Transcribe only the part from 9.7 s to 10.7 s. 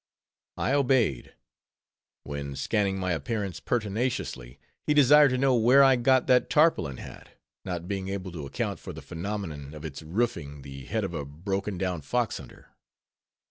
of its roofing